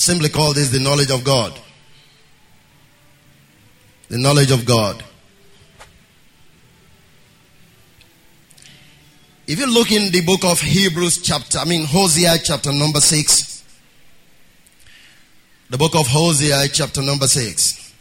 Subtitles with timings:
[0.00, 1.58] simply call this the knowledge of God.
[4.08, 5.04] The knowledge of God.
[9.46, 13.64] If you look in the book of Hebrews chapter, I mean Hosea chapter number 6.
[15.70, 17.92] The book of Hosea chapter number 6.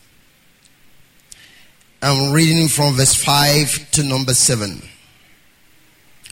[2.01, 4.81] I'm reading from verse 5 to number 7.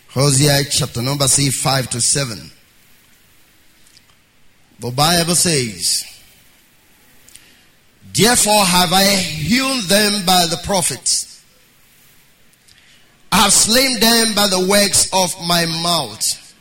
[0.09, 2.52] Hosea chapter number 6, 5 to 7.
[4.80, 6.05] The Bible says,
[8.13, 11.44] Therefore have I hewn them by the prophets.
[13.32, 16.55] I have slain them by the works of my mouth.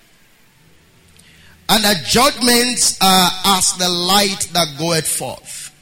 [1.69, 5.73] And the judgments are as the light that goeth forth.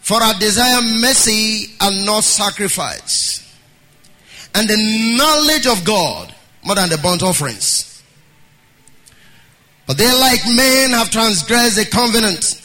[0.00, 3.46] For I desire mercy and not sacrifice,
[4.54, 6.34] and the knowledge of God
[6.64, 7.89] more than the burnt offerings.
[9.90, 12.62] But they, like men, have transgressed the covenant.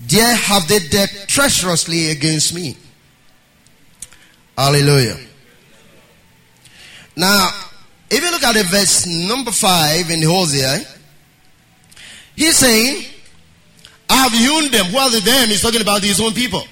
[0.00, 2.78] There have they dealt treacherously against me.
[4.56, 5.18] Hallelujah.
[7.14, 7.50] Now,
[8.10, 10.80] if you look at the verse number five in Hosea,
[12.34, 13.04] he's saying,
[14.08, 14.86] I have hewn them.
[14.86, 15.50] Who are the them?
[15.50, 16.66] He's talking about his own people.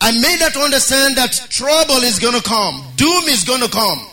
[0.00, 3.68] I made that to understand that trouble is going to come, doom is going to
[3.68, 4.04] come,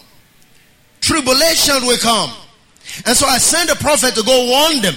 [1.01, 2.31] tribulation will come.
[3.05, 4.95] And so I sent a prophet to go warn them.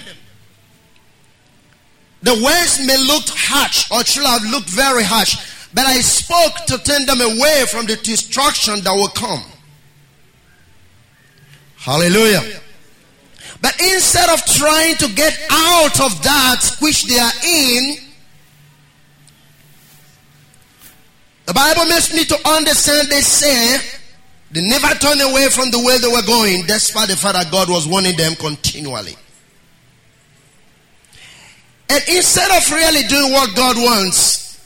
[2.23, 5.37] The words may look harsh or should have looked very harsh,
[5.75, 9.45] but I spoke to turn them away from the destruction that will come.
[11.77, 12.61] Hallelujah.
[13.61, 17.97] But instead of trying to get out of that which they are in,
[21.47, 23.77] the Bible makes me to understand they say
[24.55, 27.69] they never turned away from the way they were going, despite the fact that God
[27.69, 29.17] was warning them continually.
[31.91, 34.65] And instead of really doing what God wants,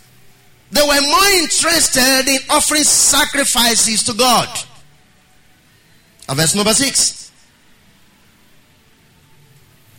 [0.71, 4.47] they were more interested in offering sacrifices to God.
[6.29, 7.33] Uh, verse number 6.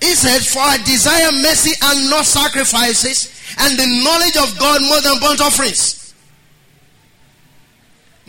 [0.02, 5.02] He said, For I desire mercy and not sacrifices, and the knowledge of God more
[5.02, 5.99] than burnt offerings.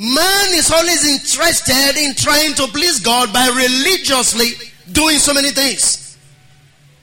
[0.00, 4.52] Man is always interested in trying to please God by religiously
[4.92, 6.16] doing so many things.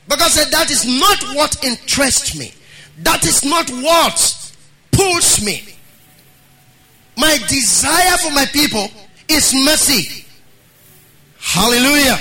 [0.10, 2.52] Because that is not what interests me.
[3.04, 4.54] That is not what
[4.92, 5.62] pulls me.
[7.18, 8.88] My desire for my people
[9.28, 10.26] is mercy.
[11.40, 12.18] Hallelujah.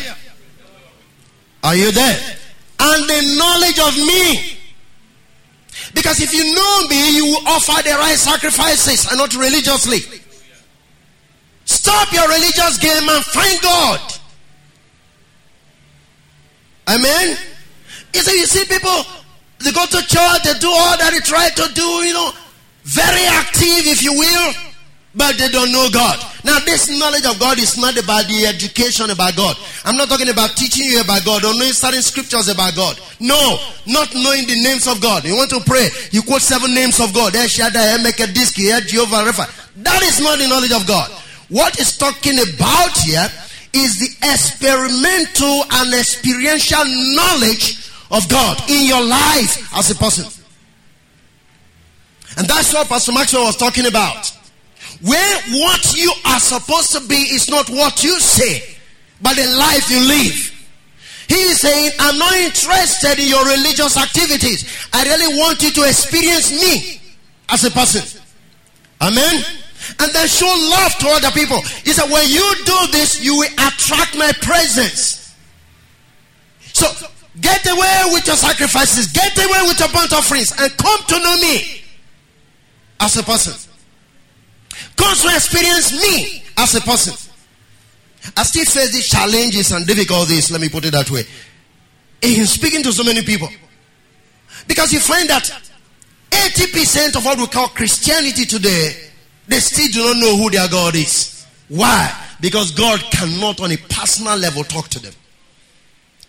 [1.64, 2.36] Are you there?
[2.80, 4.58] And the knowledge of me.
[5.94, 10.20] Because if you know me, you will offer the right sacrifices and not religiously.
[11.66, 14.00] Stop your religious game and find God.
[16.88, 17.36] Amen.
[18.14, 19.04] You see, you see people,
[19.58, 22.30] they go to church, they do all that they try to do, you know,
[22.84, 24.54] very active, if you will,
[25.16, 26.16] but they don't know God.
[26.44, 29.56] Now, this knowledge of God is not about the education about God.
[29.84, 33.00] I'm not talking about teaching you about God or knowing certain scriptures about God.
[33.18, 35.24] No, not knowing the names of God.
[35.24, 37.32] You want to pray, you quote seven names of God.
[37.32, 37.58] That is
[40.20, 41.10] not the knowledge of God.
[41.48, 43.28] What is talking about here
[43.72, 46.84] is the experimental and experiential
[47.14, 50.24] knowledge of God in your life as a person.
[52.38, 54.32] And that's what Pastor Maxwell was talking about.
[55.02, 58.76] Where what you are supposed to be is not what you say,
[59.20, 60.52] but the life you live.
[61.28, 64.88] He is saying, I'm not interested in your religious activities.
[64.92, 67.00] I really want you to experience me
[67.48, 68.22] as a person.
[69.00, 69.44] Amen.
[70.00, 71.60] And then show love to other people.
[71.84, 75.34] He said, when you do this, you will attract my presence.
[76.72, 76.86] So
[77.40, 81.36] get away with your sacrifices, get away with your burnt offerings, and come to know
[81.38, 81.82] me
[83.00, 83.54] as a person.
[84.96, 87.14] God to experience me as a person.
[88.36, 91.22] I still face these challenges and difficulties, let me put it that way.
[92.22, 93.48] In speaking to so many people.
[94.66, 95.44] Because you find that
[96.30, 99.05] 80% of what we call Christianity today,
[99.48, 101.46] they still do not know who their God is.
[101.68, 102.12] Why?
[102.40, 105.12] Because God cannot on a personal level talk to them.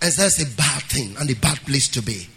[0.01, 2.27] And that's a bad thing and a bad place to be.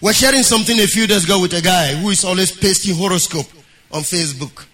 [0.00, 3.46] We're sharing something a few days ago with a guy who is always pasting horoscope
[3.92, 4.66] on Facebook.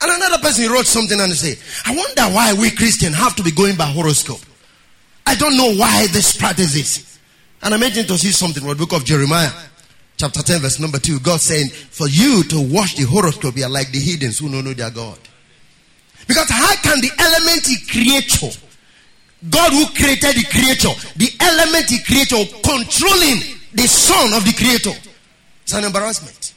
[0.00, 3.52] And another person wrote something and said, I wonder why we Christians have to be
[3.52, 4.40] going by horoscope.
[5.24, 7.18] I don't know why this practice is.
[7.62, 9.50] And I'm mentioned to see something from the book of Jeremiah,
[10.16, 11.20] chapter 10, verse number 2.
[11.20, 14.64] God saying, For you to watch the horoscope, you are like the heathens who don't
[14.64, 15.18] know their God.
[16.26, 18.56] Because how can the element creator,
[19.50, 24.96] God who created the creature, the element he created controlling the son of the creator.
[25.62, 26.54] It's an embarrassment.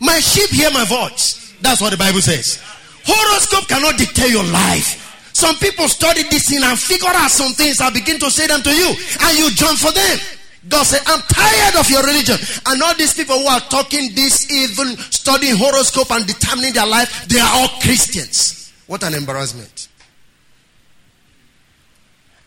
[0.00, 1.54] My sheep hear my voice.
[1.60, 2.60] That's what the Bible says.
[3.04, 5.02] Horoscope cannot dictate your life.
[5.32, 8.62] Some people study this thing and figure out some things and begin to say them
[8.62, 8.88] to you,
[9.20, 10.18] and you jump for them.
[10.68, 12.36] God said, I'm tired of your religion.
[12.66, 17.26] And all these people who are talking this, even studying horoscope and determining their life,
[17.28, 18.72] they are all Christians.
[18.86, 19.88] What an embarrassment.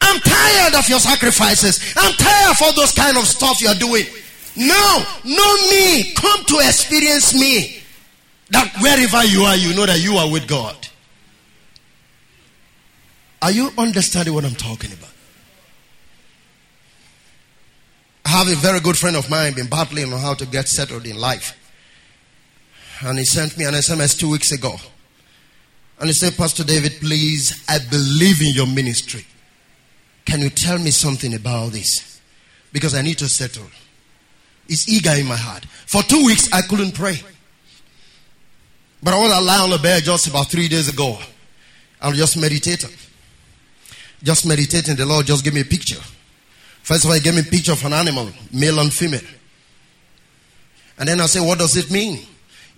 [0.02, 1.94] I'm tired of your sacrifices.
[1.96, 4.06] I'm tired of all those kind of stuff you're doing.
[4.56, 6.14] No, know me.
[6.16, 7.84] Come to experience me.
[8.50, 10.76] That wherever you are, you know that you are with God.
[13.42, 15.09] Are you understanding what I'm talking about?
[18.30, 21.08] I have a very good friend of mine been battling on how to get settled
[21.08, 21.58] in life.
[23.02, 24.76] And he sent me an SMS two weeks ago.
[26.00, 29.26] And he said, Pastor David, please, I believe in your ministry.
[30.26, 32.22] Can you tell me something about this?
[32.72, 33.66] Because I need to settle.
[34.68, 35.66] It's eager in my heart.
[35.88, 37.20] For two weeks, I couldn't pray.
[39.02, 41.18] But I was lying on the bed just about three days ago.
[42.00, 42.92] I was just meditating.
[44.22, 44.98] Just meditating.
[44.98, 46.00] The Lord just gave me a picture.
[46.84, 49.22] First of all, He gave me a picture of an animal, male and female.
[50.98, 52.26] And then I said, What does it mean?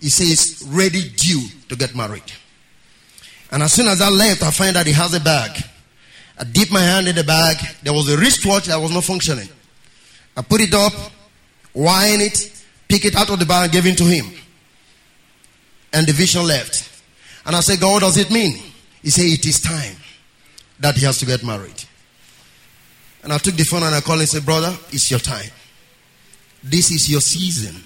[0.00, 2.32] He says, Ready due to get married.
[3.50, 5.62] And as soon as I left, I find that he has a bag.
[6.38, 7.56] I dip my hand in the bag.
[7.82, 9.48] There was a wristwatch that was not functioning.
[10.36, 10.92] I put it up,
[11.74, 14.26] wind it, pick it out of the bag, and gave it to him.
[15.92, 16.88] And the vision left.
[17.44, 18.58] And I said, God, what does it mean?
[19.02, 19.96] He said, It is time
[20.80, 21.84] that he has to get married.
[23.22, 25.50] And I took the phone and I called and said, Brother, it's your time.
[26.62, 27.82] This is your season.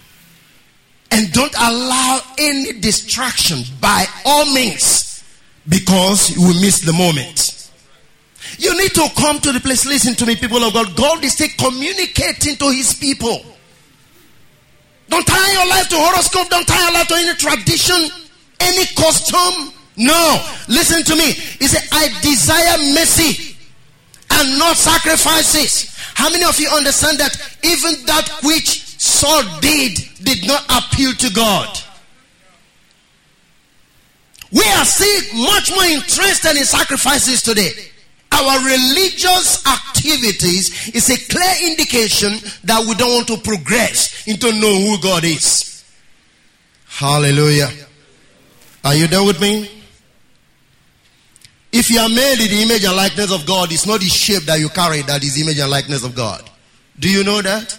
[1.10, 5.24] And don't allow any distraction by all means
[5.68, 7.70] because you will miss the moment.
[8.58, 9.86] You need to come to the place.
[9.86, 10.96] Listen to me, people of God.
[10.96, 13.44] God is still communicating to his people.
[15.08, 16.48] Don't tie your life to horoscope.
[16.48, 18.08] Don't tie your life to any tradition,
[18.60, 19.72] any custom.
[19.96, 20.44] No.
[20.68, 21.32] Listen to me.
[21.32, 23.55] He said, I desire mercy
[24.36, 25.94] and not sacrifices.
[26.14, 31.30] How many of you understand that even that which Saul did did not appeal to
[31.32, 31.78] God?
[34.52, 37.70] We are seeing much more interested in sacrifices today.
[38.32, 42.32] Our religious activities is a clear indication
[42.64, 45.84] that we don't want to progress into knowing who God is.
[46.86, 47.70] Hallelujah.
[48.84, 49.75] Are you there with me?
[51.78, 54.44] If you are made in the image and likeness of God, it's not the shape
[54.44, 56.42] that you carry that is image and likeness of God.
[56.98, 57.78] Do you know that?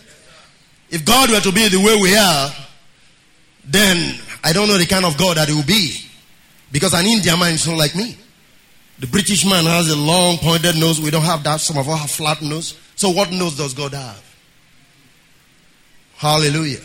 [0.91, 2.51] If God were to be the way we are,
[3.65, 5.97] then I don't know the kind of God that it will be.
[6.71, 8.15] Because an Indian man is not like me.
[8.99, 11.01] The British man has a long pointed nose.
[11.01, 11.59] We don't have that.
[11.59, 12.77] Some of us have flat nose.
[12.95, 14.23] So what nose does God have?
[16.17, 16.81] Hallelujah.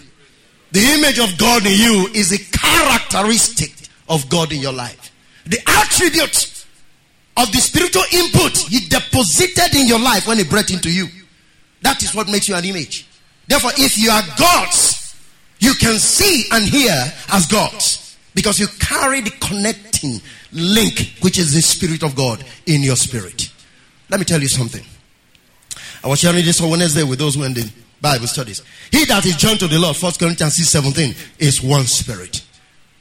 [0.70, 3.74] The image of God in you is a characteristic
[4.08, 5.12] of God in your life.
[5.44, 6.51] The attribute
[7.36, 11.06] of the spiritual input He deposited in your life when He breathed into you.
[11.82, 13.06] That is what makes you an image.
[13.46, 15.16] Therefore, if you are God's,
[15.58, 16.92] you can see and hear
[17.32, 20.20] as God's because you carry the connecting
[20.52, 23.50] link, which is the Spirit of God in your spirit.
[24.08, 24.84] Let me tell you something.
[26.04, 27.70] I was sharing this on Wednesday with those who are in the
[28.00, 28.62] Bible studies.
[28.90, 32.42] He that is joined to the Lord, 1 Corinthians 6 17, is one spirit.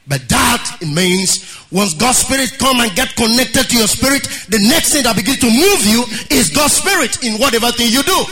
[0.06, 4.92] But that means once God's spirit come and get connected to your spirit, the next
[4.92, 6.04] thing that begins to move you
[6.36, 8.24] is God's spirit in whatever thing you do.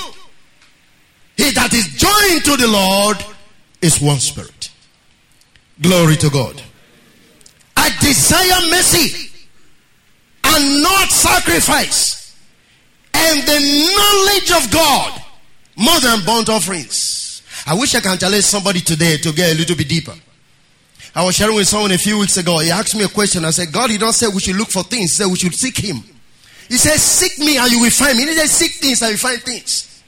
[1.37, 3.25] He that is joined to the Lord
[3.81, 4.71] is one spirit.
[5.81, 6.61] Glory to God.
[7.77, 9.31] I desire mercy
[10.45, 12.37] and not sacrifice
[13.15, 13.59] and the
[13.97, 15.23] knowledge of God
[15.77, 17.43] more than burnt offerings.
[17.67, 20.15] I wish I can challenge somebody today to get a little bit deeper.
[21.14, 22.59] I was sharing with someone a few weeks ago.
[22.61, 23.45] He asked me a question.
[23.45, 25.11] I said, God, He don't say we should look for things.
[25.11, 25.97] He said we should seek Him.
[26.69, 28.26] He says, Seek me and you will find me.
[28.26, 30.02] He says, Seek things and you find things.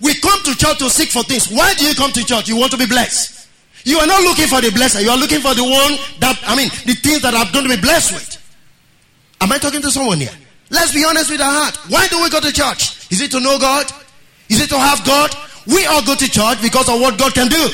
[0.00, 1.50] We come to church to seek for things.
[1.50, 2.48] Why do you come to church?
[2.48, 3.48] You want to be blessed.
[3.84, 5.04] You are not looking for the blessing.
[5.04, 7.74] You are looking for the one that, I mean, the things that I'm going to
[7.74, 8.38] be blessed with.
[9.40, 10.34] Am I talking to someone here?
[10.70, 11.76] Let's be honest with our heart.
[11.88, 13.10] Why do we go to church?
[13.10, 13.90] Is it to know God?
[14.48, 15.30] Is it to have God?
[15.66, 17.68] We all go to church because of what God can do.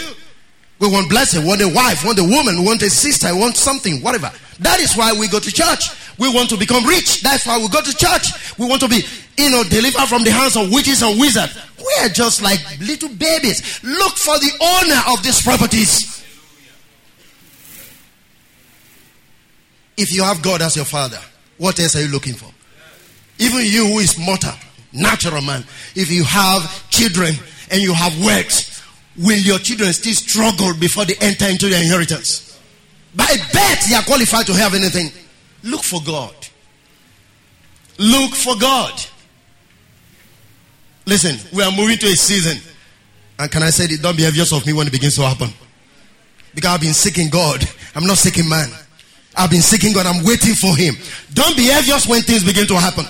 [0.85, 4.31] We want blessing, want a wife, want a woman, want a sister, want something, whatever.
[4.61, 5.89] That is why we go to church.
[6.19, 7.23] We want to become rich.
[7.23, 8.59] That's why we go to church.
[8.59, 9.03] We want to be,
[9.39, 11.57] you know, delivered from the hands of witches and wizards.
[11.79, 13.83] We are just like little babies.
[13.83, 16.23] Look for the owner of these properties.
[19.97, 21.19] If you have God as your father,
[21.57, 22.51] what else are you looking for?
[23.39, 24.53] Even you who is mortal,
[24.93, 25.65] Natural man.
[25.97, 27.35] If you have children
[27.71, 28.74] and you have works,
[29.17, 32.59] will your children still struggle before they enter into their inheritance?
[33.15, 35.11] By birth, they are qualified to have anything.
[35.63, 36.35] Look for God.
[37.99, 38.93] Look for God.
[41.07, 42.61] Listen, we are moving to a season.
[43.39, 44.03] And can I say it?
[44.03, 45.51] Don't be envious of me when it begins to happen.
[46.55, 47.65] Because I've been seeking God.
[47.95, 48.69] I'm not seeking man.
[49.37, 50.07] I've been seeking God.
[50.07, 50.95] I'm waiting for Him.
[51.33, 53.05] Don't be envious when things begin to happen.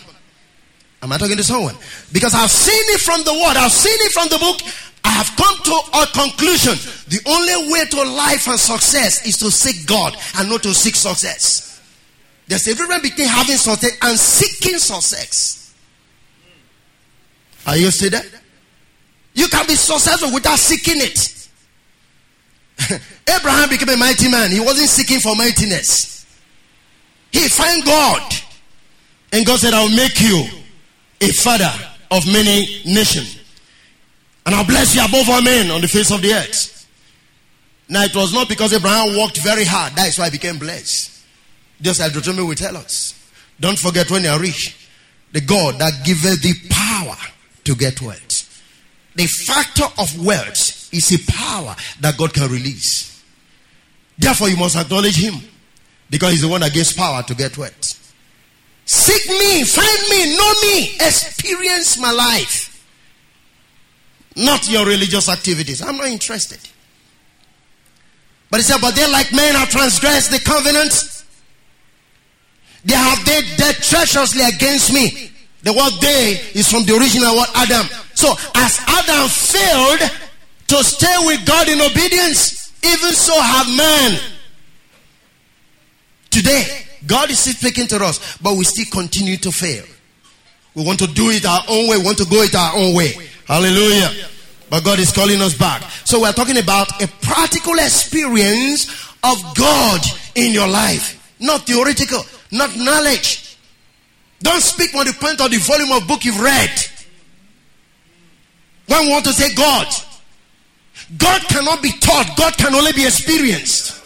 [1.03, 1.77] Am I talking to someone?
[2.13, 3.57] Because I've seen it from the word.
[3.57, 4.61] I've seen it from the book.
[5.05, 6.75] I have come to a conclusion.
[7.09, 10.95] The only way to life and success is to seek God and not to seek
[10.95, 11.81] success.
[12.47, 15.75] There's a difference between having success and seeking success.
[17.67, 18.27] Are you see that?
[19.35, 21.49] You can be successful without seeking it.
[23.29, 24.51] Abraham became a mighty man.
[24.51, 26.27] He wasn't seeking for mightiness.
[27.33, 28.33] He found God.
[29.33, 30.45] And God said, I'll make you
[31.21, 31.73] a father
[32.11, 33.41] of many nations.
[34.47, 36.87] And I'll bless you above all men on the face of the earth.
[37.89, 39.95] Now, it was not because Abraham worked very hard.
[39.95, 41.23] That is why he became blessed.
[41.81, 43.15] Just as Deuteronomy will tell us.
[43.61, 44.89] Don't forget when you are rich,
[45.33, 47.17] the God that giveth the power
[47.65, 48.63] to get wealth.
[49.15, 53.23] The factor of wealth is a power that God can release.
[54.19, 55.35] Therefore, you must acknowledge Him
[56.11, 58.01] because He's the one that gives power to get wealth.
[58.87, 62.74] Seek me, find me, know me, experience my life.
[64.37, 65.81] Not your religious activities.
[65.83, 66.59] I'm not interested.
[68.51, 71.25] But he said, But they like men have transgressed the covenant.
[72.85, 75.31] They have dealt, dealt treacherously against me.
[75.63, 77.87] The word they is from the original word Adam.
[78.15, 80.11] So as Adam failed
[80.69, 84.21] to stay with God in obedience, even so have man.
[86.31, 89.85] Today, God is still speaking to us, but we still continue to fail.
[90.75, 92.95] We want to do it our own way, we want to go it our own
[92.95, 93.13] way.
[93.47, 94.11] Hallelujah.
[94.71, 95.83] But God is calling us back.
[96.05, 98.89] So we're talking about a practical experience
[99.23, 100.01] of God
[100.35, 102.23] in your life, not theoretical
[102.55, 103.59] not knowledge.
[104.41, 106.71] Don't speak from the point of the volume of book you've read.
[108.87, 109.87] When we want to say God,
[111.17, 114.03] God cannot be taught, God can only be experienced.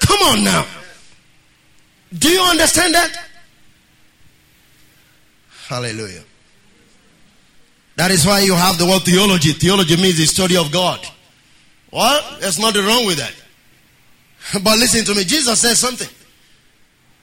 [0.00, 0.66] Come on now.
[2.16, 3.28] Do you understand that?
[5.68, 6.22] Hallelujah.
[7.96, 9.52] That is why you have the word theology.
[9.52, 11.00] Theology means the study of God.
[11.90, 13.34] Well, there's nothing wrong with that.
[14.62, 15.24] But listen to me.
[15.24, 16.08] Jesus says something.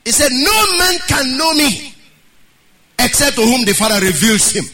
[0.03, 1.93] He said, No man can know me
[2.99, 4.65] except to whom the Father reveals him.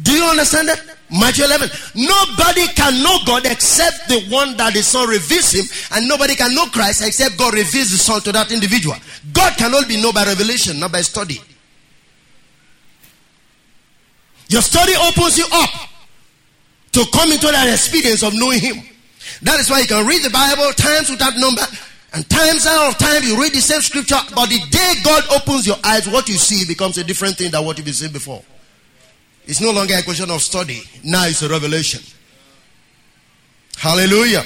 [0.00, 0.80] Do you understand that?
[1.10, 1.68] Matthew 11.
[1.94, 6.54] Nobody can know God except the one that the Son reveals him, and nobody can
[6.54, 8.96] know Christ except God reveals the Son to that individual.
[9.32, 11.40] God can only be known by revelation, not by study.
[14.52, 15.70] Your study opens you up
[16.92, 18.76] to come into that experience of knowing Him.
[19.42, 21.62] That is why you can read the Bible times without number
[22.12, 25.66] and times out of time you read the same scripture, but the day God opens
[25.66, 28.42] your eyes, what you see becomes a different thing than what you've been seeing before.
[29.46, 30.82] It's no longer a question of study.
[31.02, 32.02] Now it's a revelation.
[33.78, 34.44] Hallelujah.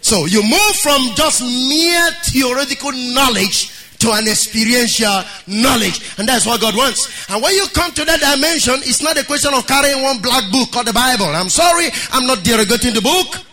[0.00, 6.00] So you move from just mere theoretical knowledge to an experiential knowledge.
[6.18, 7.28] And that's what God wants.
[7.30, 10.50] And when you come to that dimension, it's not a question of carrying one black
[10.50, 11.26] book called the Bible.
[11.26, 13.44] I'm sorry, I'm not derogating the book.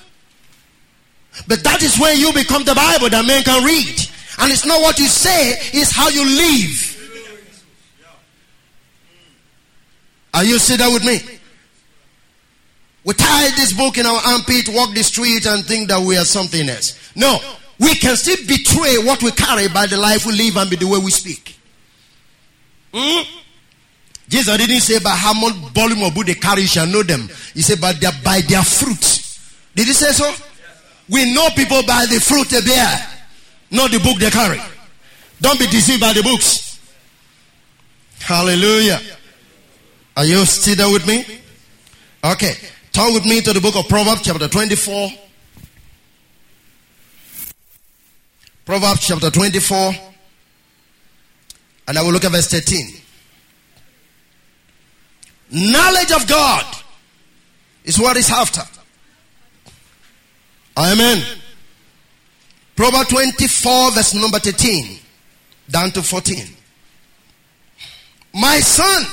[1.48, 4.00] But that is when you become the Bible that men can read.
[4.40, 6.94] And it's not what you say, it's how you live.
[10.34, 11.20] Are you sitting there with me?
[13.04, 16.26] We tie this book in our armpit, walk the street, and think that we are
[16.26, 17.12] something else.
[17.16, 17.40] No,
[17.80, 20.88] we can still betray what we carry by the life we live and by the
[20.88, 21.56] way we speak.
[22.94, 23.24] Hmm?
[24.28, 27.30] Jesus didn't say by how much volume of book they carry, you shall know them.
[27.54, 29.40] He said by their, by their fruits.
[29.76, 30.34] Did he say so?
[31.10, 33.08] We know people by the fruit they bear,
[33.72, 34.60] not the book they carry.
[35.40, 36.80] Don't be deceived by the books.
[38.20, 39.00] Hallelujah.
[40.18, 41.24] Are you still there with me?
[42.24, 42.54] Okay.
[42.92, 45.12] Turn with me to the book of Proverbs, chapter 24.
[48.68, 49.94] Proverbs, chapter 24.
[51.88, 53.02] And I will look at verse 13.
[55.52, 56.66] Knowledge of God
[57.86, 58.64] is what is after.
[60.76, 61.24] Amen.
[62.76, 65.00] Proverbs 24, verse number 13
[65.70, 66.46] down to 14.
[68.34, 69.06] My son,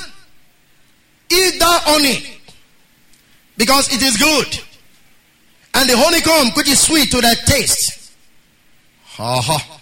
[1.31, 2.27] eat thou honey,
[3.57, 4.65] because it is good,
[5.75, 8.04] and the honeycomb which is sweet to thy taste.
[9.15, 9.81] Ha ha.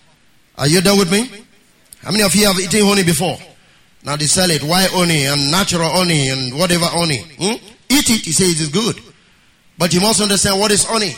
[0.59, 1.29] Are you there with me?
[2.03, 3.39] How many of you have eaten honey before?
[4.05, 7.19] Now they sell it, Why honey and natural honey and whatever honey.
[7.39, 7.57] Hmm?
[7.89, 8.97] Eat it, he says it is good.
[9.79, 11.15] But you must understand what is honey.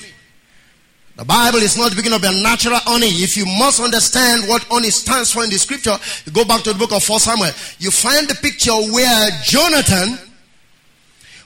[1.16, 3.06] The Bible is not speaking of a natural honey.
[3.23, 6.73] If you must understand what honey stands for in the scripture, you go back to
[6.73, 7.52] the book of 1 Samuel.
[7.78, 10.18] You find the picture where Jonathan,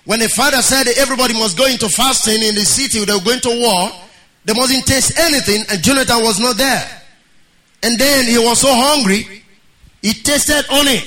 [0.05, 3.41] when the father said everybody must go into fasting in the city, they were going
[3.41, 3.91] to war,
[4.49, 7.03] they mustn't taste anything, and Jonathan was not there.
[7.83, 9.43] And then he was so hungry,
[10.01, 11.03] he tasted honey,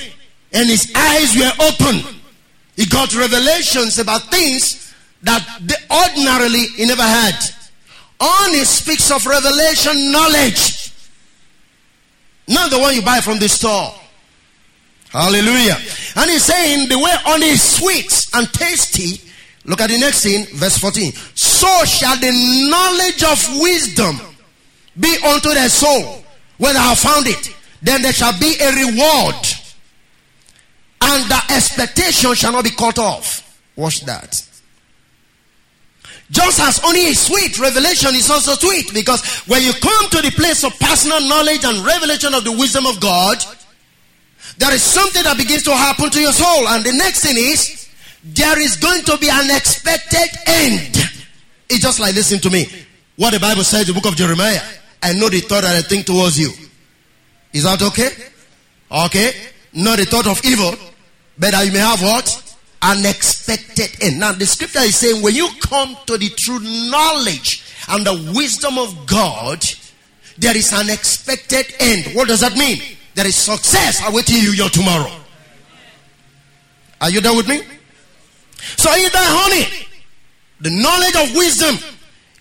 [0.53, 2.19] and his eyes were open.
[2.75, 4.93] He got revelations about things
[5.24, 5.41] that
[5.89, 7.33] ordinarily he never had.
[8.19, 10.93] Honey speaks of revelation knowledge,
[12.48, 13.91] not the one you buy from the store.
[15.10, 15.77] Hallelujah.
[16.15, 19.30] And he's saying the way honey is sweet and tasty.
[19.65, 21.11] Look at the next thing, verse 14.
[21.35, 22.31] So shall the
[22.69, 24.19] knowledge of wisdom
[24.99, 26.23] be unto their soul
[26.57, 27.55] when thou have found it.
[27.81, 29.35] Then there shall be a reward,
[31.01, 33.59] and the expectation shall not be cut off.
[33.75, 34.35] Watch that.
[36.29, 40.31] Just as only is sweet, revelation is also sweet because when you come to the
[40.31, 43.37] place of personal knowledge and revelation of the wisdom of God,
[44.57, 46.67] there is something that begins to happen to your soul.
[46.69, 47.80] And the next thing is,
[48.23, 50.95] there is going to be an expected end.
[51.69, 52.67] It's just like, listen to me.
[53.15, 54.61] What the Bible says the book of Jeremiah.
[55.01, 56.51] I know the thought that I think towards you.
[57.53, 58.09] Is that okay?
[58.91, 59.31] Okay.
[59.73, 60.73] Not the thought of evil,
[61.37, 62.51] but that you may have what?
[62.81, 64.19] unexpected end.
[64.19, 68.77] Now, the scripture is saying when you come to the true knowledge and the wisdom
[68.77, 69.63] of God,
[70.37, 72.15] there is an expected end.
[72.15, 72.79] What does that mean?
[73.13, 75.11] There is success awaiting you your tomorrow.
[76.99, 77.61] Are you there with me?
[78.77, 79.87] So, either honey,
[80.59, 81.75] the knowledge of wisdom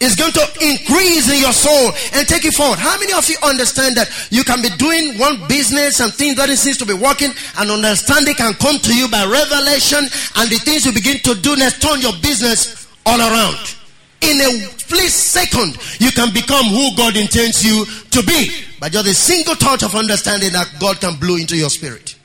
[0.01, 2.79] is going to increase in your soul and take it forward.
[2.79, 6.49] How many of you understand that you can be doing one business and things that
[6.49, 10.57] it seems to be working and understanding can come to you by revelation and the
[10.65, 13.77] things you begin to do next turn your business all around.
[14.23, 14.51] In a
[14.81, 19.55] split second, you can become who God intends you to be by just a single
[19.55, 22.17] touch of understanding that God can blow into your spirit.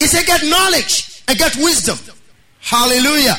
[0.00, 1.98] He said, get knowledge and get wisdom.
[2.62, 3.36] Hallelujah.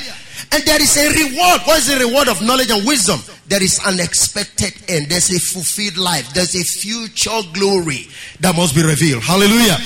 [0.51, 1.61] And there is a reward.
[1.65, 3.19] What is the reward of knowledge and wisdom?
[3.47, 5.09] There is an expected end.
[5.09, 6.31] There's a fulfilled life.
[6.33, 8.07] There's a future glory
[8.41, 9.23] that must be revealed.
[9.23, 9.77] Hallelujah.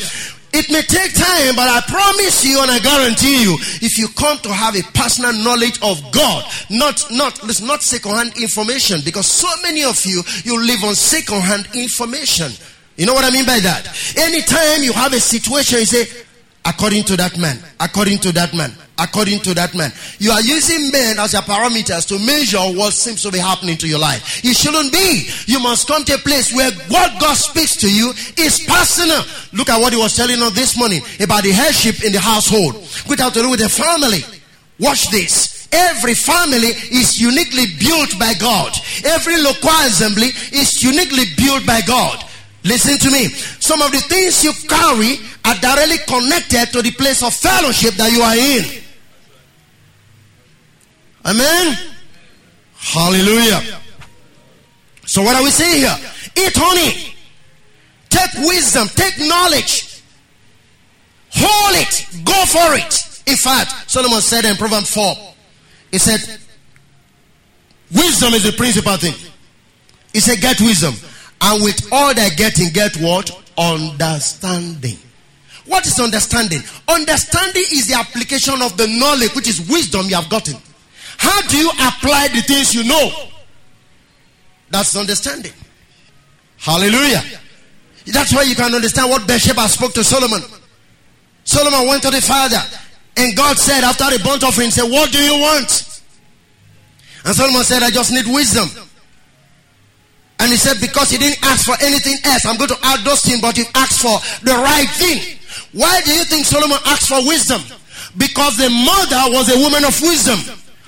[0.54, 4.40] It may take time, but I promise you and I guarantee you, if you come
[4.40, 9.48] to have a personal knowledge of God, not not listen, not secondhand information, because so
[9.62, 12.52] many of you you live on secondhand information.
[12.96, 13.86] You know what I mean by that?
[14.18, 16.06] Anytime you have a situation, you say,
[16.68, 19.92] according to that man, according to that man, according to that man.
[20.20, 23.88] You are using men as your parameters to measure what seems to be happening to
[23.88, 24.44] your life.
[24.44, 25.30] It shouldn't be.
[25.46, 29.24] You must come to a place where what God speaks to you is personal.
[29.54, 32.76] Look at what he was telling us this morning about the headship in the household,
[33.08, 34.22] which have to do with the family.
[34.80, 35.68] Watch this.
[35.72, 38.72] Every family is uniquely built by God.
[39.04, 42.24] Every local assembly is uniquely built by God.
[42.68, 43.30] Listen to me.
[43.60, 48.12] Some of the things you carry are directly connected to the place of fellowship that
[48.12, 48.84] you are in.
[51.26, 51.78] Amen.
[52.76, 53.80] Hallelujah.
[55.06, 55.96] So what are we saying here?
[56.38, 57.16] Eat honey.
[58.10, 58.88] Take wisdom.
[58.90, 60.02] Take knowledge.
[61.32, 62.08] Hold it.
[62.26, 63.08] Go for it.
[63.28, 65.16] In fact, Solomon said in Proverbs 4,
[65.92, 66.20] he said,
[67.92, 69.14] wisdom is the principal thing.
[70.14, 70.94] He said, get wisdom.
[71.42, 73.32] And with all that getting, get what?
[73.58, 74.98] Understanding.
[75.66, 76.62] What is understanding?
[76.88, 80.56] Understanding is the application of the knowledge, which is wisdom you have gotten.
[81.18, 83.12] How do you apply the things you know?
[84.70, 85.54] That's understanding.
[86.58, 87.22] Hallelujah.
[88.08, 90.42] That's why you can understand what Bathsheba spoke to Solomon.
[91.44, 92.60] Solomon went to the father,
[93.18, 96.02] and God said, after the burnt offering, said, What do you want?
[97.26, 98.70] And Solomon said, I just need wisdom.
[100.40, 103.22] And he said, Because he didn't ask for anything else, I'm going to add those
[103.22, 105.38] things, but he asked for the right thing.
[105.74, 107.62] Why do you think Solomon asked for wisdom?
[108.18, 110.40] Because the mother was a woman of wisdom.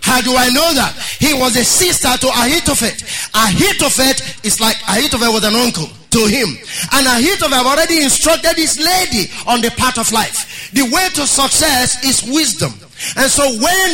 [0.02, 0.96] How do I know that?
[1.20, 2.90] He was a sister to Ahithophel.
[3.36, 6.50] Ahithophel is like Ahithophel was an uncle to him.
[6.94, 10.72] And Ahithophel already instructed his lady on the path of life.
[10.74, 12.74] The way to success is wisdom.
[13.18, 13.90] And so when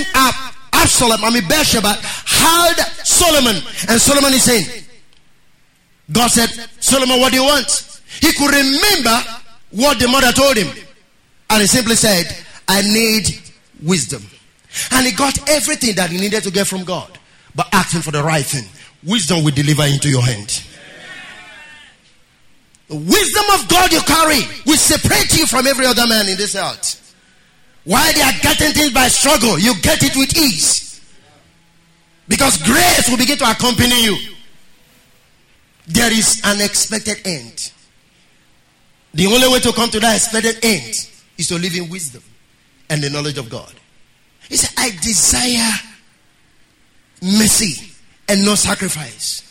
[0.72, 3.58] Absalom, I mean Bathsheba, heard Solomon,
[3.90, 4.85] and Solomon is saying,
[6.12, 8.02] God said, Solomon, what do you want?
[8.22, 9.18] He could remember
[9.72, 10.68] what the mother told him.
[11.50, 12.26] And he simply said,
[12.68, 13.42] I need
[13.84, 14.24] wisdom.
[14.92, 17.18] And he got everything that he needed to get from God.
[17.56, 18.66] But asking for the right thing.
[19.04, 20.64] Wisdom will deliver into your hand.
[22.88, 26.56] The wisdom of God you carry will separate you from every other man in this
[26.56, 27.02] earth.
[27.84, 31.02] While they are getting things by struggle, you get it with ease.
[32.28, 34.35] Because grace will begin to accompany you.
[35.88, 37.72] There is an expected end.
[39.14, 40.94] The only way to come to that expected end
[41.38, 42.24] is to live in wisdom
[42.90, 43.74] and the knowledge of God.
[44.50, 45.72] He said, I desire
[47.22, 47.92] mercy
[48.28, 49.42] and no sacrifice.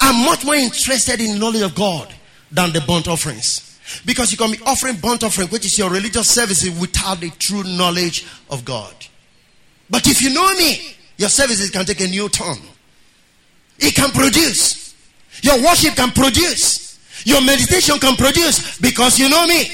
[0.00, 2.12] I'm much more interested in knowledge of God
[2.50, 3.78] than the burnt offerings.
[4.04, 7.62] Because you can be offering burnt offering, which is your religious services, without the true
[7.62, 8.94] knowledge of God.
[9.88, 12.58] But if you know me, your services can take a new turn.
[13.78, 14.85] It can produce.
[15.46, 16.98] Your worship can produce.
[17.24, 19.64] Your meditation can produce because you know me.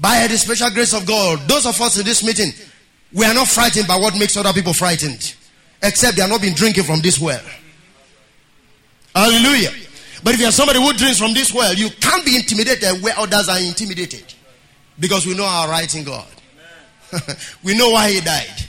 [0.00, 2.50] By the special grace of God, those of us in this meeting,
[3.12, 5.36] we are not frightened by what makes other people frightened.
[5.80, 7.42] Except they are not been drinking from this well.
[9.14, 9.70] Hallelujah.
[10.24, 13.16] But if you are somebody who drinks from this well, you can't be intimidated where
[13.16, 14.24] others are intimidated.
[14.98, 16.26] Because we know our right in God.
[17.62, 18.68] we know why He died.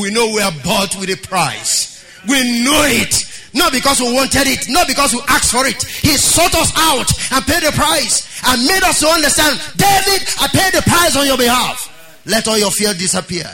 [0.00, 2.04] We know we are bought with a price.
[2.28, 3.27] We know it.
[3.54, 5.82] Not because we wanted it, not because we asked for it.
[5.82, 10.48] He sought us out and paid the price and made us to understand David, I
[10.48, 12.20] paid the price on your behalf.
[12.26, 13.50] Let all your fear disappear.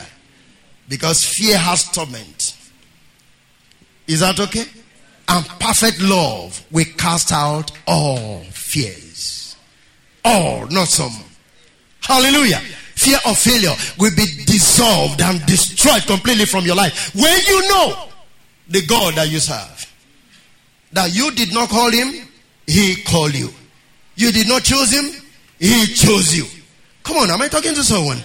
[0.87, 2.55] Because fear has torment.
[4.07, 4.65] Is that okay?
[5.27, 9.55] And perfect love will cast out all fears.
[10.23, 11.11] All, not some.
[12.01, 12.59] Hallelujah.
[12.95, 17.13] Fear of failure will be dissolved and destroyed completely from your life.
[17.15, 18.09] When you know
[18.67, 19.93] the God that you serve,
[20.91, 22.27] that you did not call him,
[22.67, 23.49] he called you.
[24.15, 25.21] You did not choose him,
[25.59, 26.45] he chose you.
[27.03, 28.17] Come on, am I talking to someone?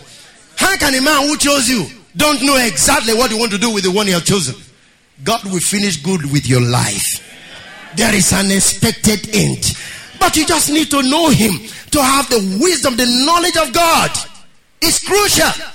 [0.56, 3.72] How can a man who chose you don't know exactly what you want to do
[3.72, 4.54] with the one you have chosen?
[5.22, 7.26] God will finish good with your life.
[7.96, 9.76] There is an expected end.
[10.18, 11.52] But you just need to know Him
[11.90, 14.10] to have the wisdom, the knowledge of God.
[14.80, 15.66] It's crucial.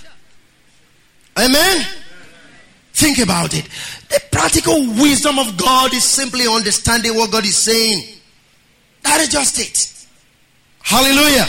[1.38, 1.86] Amen.
[2.94, 3.68] Think about it.
[4.16, 8.02] The practical wisdom of God is simply understanding what God is saying.
[9.04, 10.08] That is just it.
[10.82, 11.46] Hallelujah.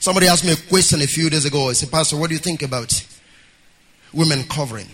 [0.00, 1.68] Somebody asked me a question a few days ago.
[1.68, 3.06] I said, Pastor, what do you think about
[4.12, 4.88] women covering?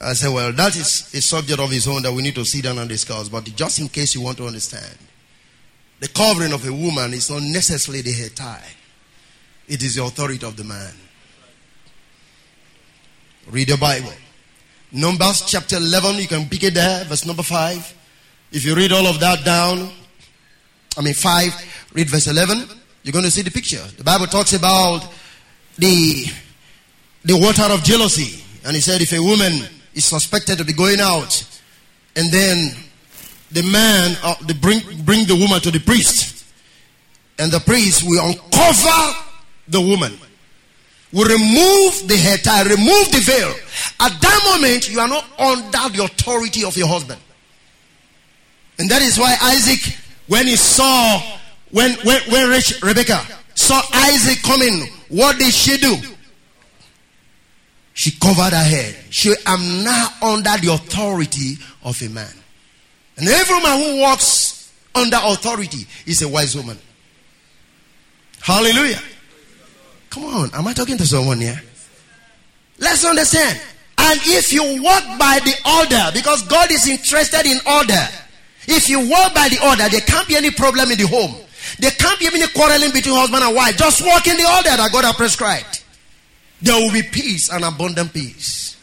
[0.00, 2.64] I said, well, that is a subject of its own that we need to sit
[2.64, 3.30] down and discuss.
[3.30, 4.98] But just in case you want to understand,
[6.00, 8.68] the covering of a woman is not necessarily the hair tie,
[9.66, 10.92] it is the authority of the man.
[13.50, 14.12] Read the Bible.
[14.92, 17.94] Numbers chapter 11, you can pick it there, verse number 5.
[18.52, 19.90] If you read all of that down,
[20.96, 22.68] I mean 5, read verse 11,
[23.02, 23.82] you're going to see the picture.
[23.96, 25.12] The Bible talks about
[25.76, 26.26] the
[27.24, 28.44] the water of jealousy.
[28.64, 31.42] And he said, if a woman is suspected to be going out,
[32.16, 32.70] and then
[33.50, 36.44] the man, uh, they bring, bring the woman to the priest,
[37.38, 39.18] and the priest will uncover
[39.68, 40.12] the woman,
[41.14, 43.54] will remove the hair tie, remove the veil.
[44.00, 47.20] At that moment, you are not under the authority of your husband.
[48.80, 49.96] And that is why Isaac,
[50.26, 51.20] when he saw,
[51.70, 53.20] when, when, when Rebecca
[53.54, 55.94] saw Isaac coming, what did she do?
[57.92, 58.96] She covered her head.
[59.10, 62.34] She am now under the authority of a man.
[63.16, 66.76] And every man who walks under authority is a wise woman.
[68.40, 69.00] Hallelujah.
[70.14, 71.60] Come on, am I talking to someone here?
[72.78, 73.60] Let's understand.
[73.98, 78.08] And if you walk by the order, because God is interested in order,
[78.66, 81.34] if you walk by the order, there can't be any problem in the home.
[81.78, 83.76] There can't be any quarreling between husband and wife.
[83.76, 85.84] Just walk in the order that God has prescribed
[86.64, 88.76] there will be peace and abundant peace.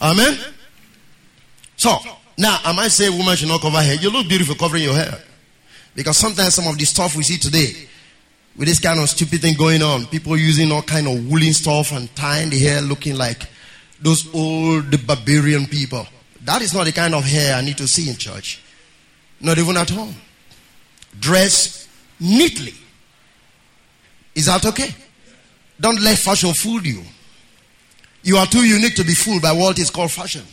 [0.00, 0.38] Amen.
[1.76, 1.96] So
[2.36, 3.94] now, am I might say woman should not cover hair.
[3.94, 5.18] You look beautiful covering your hair.
[5.94, 7.88] Because sometimes some of the stuff we see today,
[8.56, 11.92] with this kind of stupid thing going on, people using all kind of woolen stuff
[11.92, 13.42] and tying the hair looking like
[14.00, 16.06] those old barbarian people.
[16.42, 18.62] That is not the kind of hair I need to see in church.
[19.40, 20.14] Not even at home.
[21.18, 22.74] Dress neatly.
[24.34, 24.94] Is that okay?
[25.80, 27.02] Don't let fashion fool you.
[28.22, 30.44] You are too unique to be fooled by what is called fashion.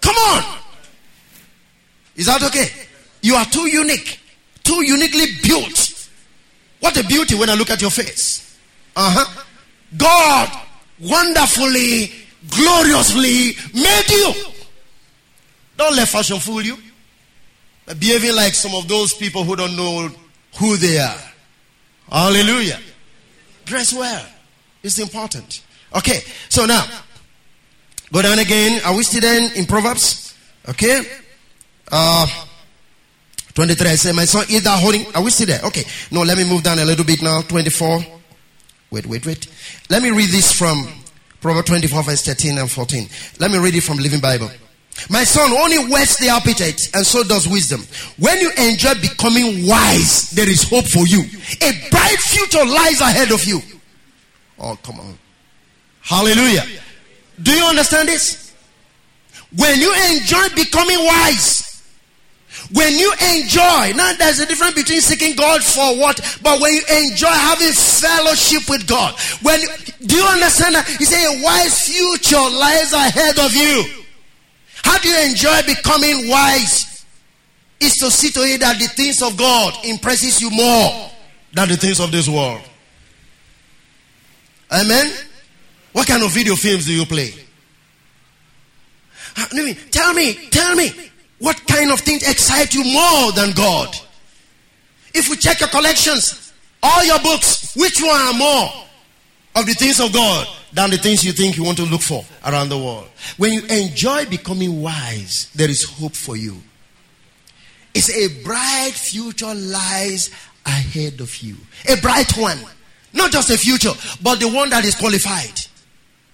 [0.00, 0.58] Come on.
[2.16, 2.66] Is that okay?
[3.22, 4.18] You are too unique,
[4.64, 5.89] too uniquely built.
[6.80, 8.58] What a beauty when I look at your face.
[8.96, 9.42] Uh huh.
[9.96, 10.48] God
[11.00, 12.12] wonderfully,
[12.48, 14.32] gloriously made you.
[15.76, 16.76] Don't let fashion fool you.
[17.98, 20.10] Behaving like some of those people who don't know
[20.58, 21.18] who they are.
[22.10, 22.78] Hallelujah.
[23.64, 24.26] Dress well.
[24.82, 25.62] It's important.
[25.94, 26.84] Okay, so now,
[28.12, 28.80] Go down again.
[28.84, 29.22] Are we still
[29.54, 30.34] in Proverbs?
[30.68, 31.00] Okay.
[31.92, 32.26] Uh,
[33.54, 33.90] 23.
[33.90, 35.06] I say, my son, is that holding?
[35.14, 35.60] Are we still there?
[35.64, 35.84] Okay.
[36.10, 37.42] No, let me move down a little bit now.
[37.42, 38.00] 24.
[38.90, 39.46] Wait, wait, wait.
[39.88, 40.88] Let me read this from
[41.40, 43.08] Proverbs 24, verse 13 and 14.
[43.38, 44.50] Let me read it from Living Bible.
[45.08, 47.80] My son, only whets the appetite, and so does wisdom.
[48.18, 51.22] When you enjoy becoming wise, there is hope for you.
[51.62, 53.60] A bright future lies ahead of you.
[54.58, 55.18] Oh, come on.
[56.02, 56.64] Hallelujah.
[57.40, 58.52] Do you understand this?
[59.56, 61.69] When you enjoy becoming wise,
[62.72, 66.82] when you enjoy, now there's a difference between seeking God for what, but when you
[67.04, 69.60] enjoy having fellowship with God, when
[70.06, 70.86] do you understand that?
[70.86, 73.84] He said a wise future lies ahead of you.
[74.84, 77.04] How do you enjoy becoming wise?
[77.80, 81.10] Is to see to it that the things of God impresses you more
[81.52, 82.60] than the things of this world.
[84.70, 85.12] Amen.
[85.92, 87.34] What kind of video films do you play?
[89.36, 90.92] Uh, tell me, tell me,
[91.40, 93.96] what kind of things excite you more than God?
[95.12, 98.68] If we check your collections, all your books, which one are more
[99.56, 102.24] of the things of God than the things you think you want to look for
[102.44, 103.08] around the world?
[103.38, 106.56] When you enjoy becoming wise, there is hope for you.
[107.94, 110.30] It's a bright future lies
[110.64, 111.56] ahead of you.
[111.88, 112.58] A bright one.
[113.12, 113.90] Not just a future,
[114.22, 115.58] but the one that is qualified.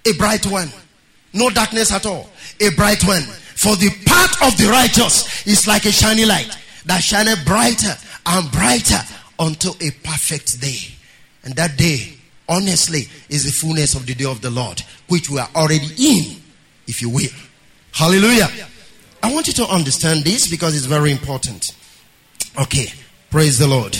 [0.04, 0.70] A bright one.
[1.32, 2.28] No darkness at all.
[2.60, 3.22] A bright one.
[3.56, 6.48] For the path of the righteous is like a shining light
[6.84, 7.94] that shineth brighter
[8.26, 9.00] and brighter
[9.38, 10.76] until a perfect day.
[11.42, 12.14] And that day,
[12.48, 16.36] honestly, is the fullness of the day of the Lord, which we are already in,
[16.86, 17.30] if you will.
[17.92, 18.48] Hallelujah.
[19.22, 21.74] I want you to understand this because it's very important.
[22.60, 22.92] Okay.
[23.30, 23.96] Praise the Lord.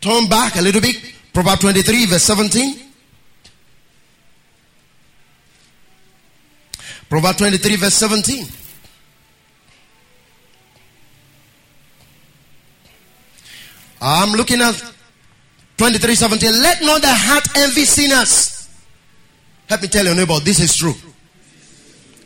[0.00, 0.96] Turn back a little bit.
[1.32, 2.87] Proverbs 23, verse 17.
[7.08, 8.46] Proverbs 23, verse 17.
[14.00, 14.80] I'm looking at
[15.76, 16.52] 23, 17.
[16.62, 18.68] Let not the heart envy sinners.
[19.68, 20.94] Help me tell your neighbor, this is true.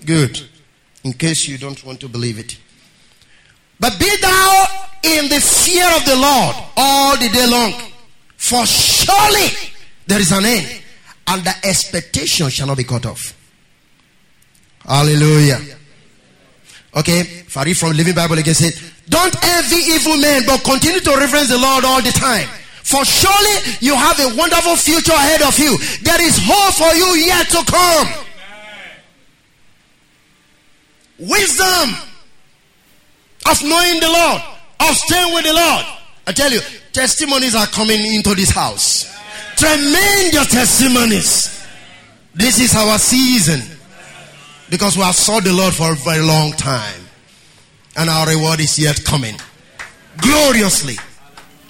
[0.05, 0.41] Good.
[1.05, 2.59] In case you don't want to believe it.
[3.79, 4.65] But be thou
[5.03, 7.73] in the fear of the Lord all the day long.
[8.37, 9.49] For surely
[10.07, 10.83] there is an end,
[11.29, 13.35] and the expectation shall not be cut off.
[14.85, 15.61] Hallelujah.
[16.95, 18.75] Okay, Farid from Living Bible again said,
[19.09, 22.49] Don't envy evil men, but continue to reverence the Lord all the time.
[22.83, 25.79] For surely you have a wonderful future ahead of you.
[26.03, 28.09] There is hope for you yet to come.
[31.19, 31.95] Wisdom
[33.49, 34.43] of knowing the Lord,
[34.81, 35.87] of staying with the Lord.
[36.27, 36.61] I tell you,
[36.93, 39.13] testimonies are coming into this house.
[39.57, 41.67] Tremendous testimonies.
[42.35, 43.61] This is our season.
[44.73, 47.03] Because we have sought the Lord for a very long time.
[47.95, 49.37] And our reward is yet coming.
[50.17, 50.97] Gloriously.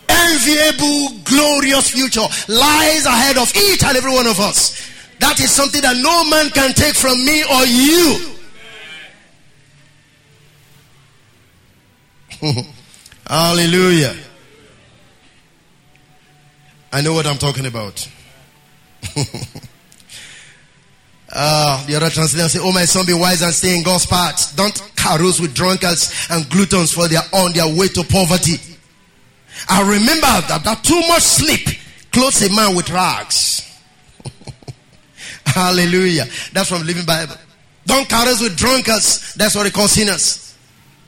[0.09, 4.89] Enviable, glorious future lies ahead of each and every one of us.
[5.19, 8.35] That is something that no man can take from me or you.
[13.27, 14.15] Hallelujah.
[16.93, 18.09] I know what I'm talking about.
[21.35, 24.55] Uh, the other translation say, Oh, my son, be wise and stay in God's path.
[24.55, 28.57] Don't carouse with drunkards and gluttons for they are on their way to poverty.
[29.69, 31.79] I remember that, that too much sleep
[32.13, 33.67] clothes a man with rags.
[35.47, 36.27] Hallelujah.
[36.53, 37.37] That's from Living Bible.
[37.87, 39.35] Don't carouse with drunkards.
[39.35, 40.57] That's what they call sinners.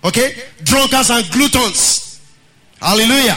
[0.03, 0.35] Okay?
[0.63, 2.21] Drunkards and gluttons.
[2.81, 3.37] Hallelujah.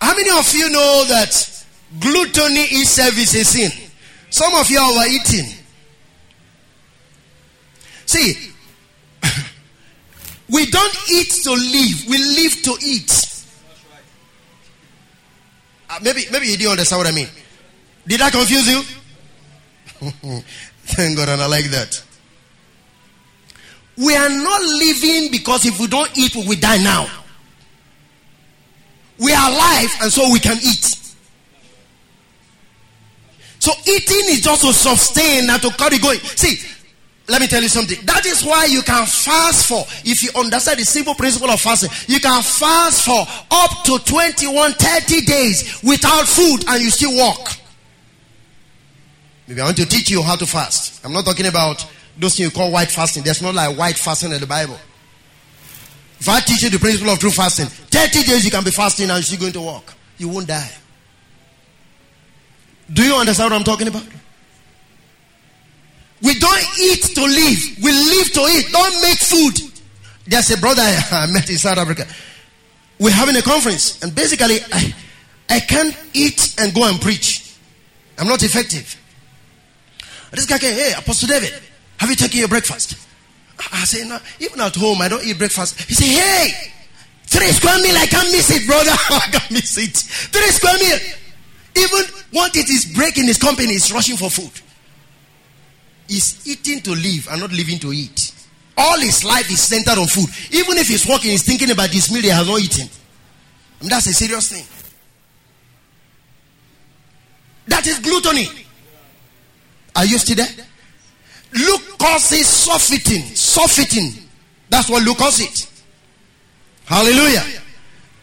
[0.00, 1.64] How many of you know that
[2.00, 3.70] gluttony itself is a sin?
[4.30, 5.61] Some of you are overeating.
[8.12, 8.52] See,
[10.50, 13.44] we don't eat to live, we live to eat.
[15.88, 17.28] Uh, maybe, maybe you didn't understand what I mean.
[18.06, 18.82] Did I confuse you?
[20.84, 22.04] Thank God, and I like that.
[23.96, 27.06] We are not living because if we don't eat, we die now.
[29.18, 31.14] We are alive, and so we can eat.
[33.58, 36.18] So eating is just to sustain and to carry going.
[36.18, 36.71] See,
[37.32, 37.98] let me tell you something.
[38.04, 41.88] That is why you can fast for, if you understand the simple principle of fasting,
[42.06, 47.56] you can fast for up to 21, 30 days without food and you still walk.
[49.48, 51.02] Maybe I want to teach you how to fast.
[51.06, 51.86] I'm not talking about
[52.18, 53.22] those things you call white fasting.
[53.22, 54.78] There's not like white fasting in the Bible.
[56.20, 59.08] If I teach you the principle of true fasting, 30 days you can be fasting
[59.08, 59.94] and you're still going to walk.
[60.18, 60.70] You won't die.
[62.92, 64.04] Do you understand what I'm talking about?
[66.22, 67.82] We don't eat to live.
[67.82, 68.72] We live to eat.
[68.72, 69.72] Don't make food.
[70.26, 70.82] There's a brother
[71.12, 72.06] I met in South Africa.
[72.98, 74.94] We're having a conference, and basically, I,
[75.50, 77.54] I can't eat and go and preach.
[78.18, 78.96] I'm not effective.
[80.30, 81.52] This guy came, hey, Apostle David,
[81.98, 82.96] have you taken your breakfast?
[83.72, 85.80] I say, no, even at home, I don't eat breakfast.
[85.82, 86.72] He said, hey,
[87.26, 88.90] three square meal, I can't miss it, brother.
[89.10, 89.96] I can't miss it.
[89.96, 90.98] Three square meal.
[91.76, 94.52] Even what it is breaking his company is rushing for food.
[96.08, 98.32] He's eating to live and not living to eat.
[98.76, 100.28] All his life is centered on food.
[100.50, 102.88] Even if he's walking, he's thinking about this meal he has not eaten.
[103.80, 104.64] Mean, that's a serious thing.
[107.66, 108.48] That is gluttony.
[109.94, 110.66] Are you still there?
[111.54, 113.22] Luke calls it surfeiting.
[113.34, 114.28] Surfeiting.
[114.68, 115.68] That's what Luke calls it.
[116.86, 117.44] Hallelujah.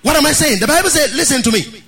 [0.01, 0.59] What am I saying?
[0.59, 1.78] The Bible says, listen to me.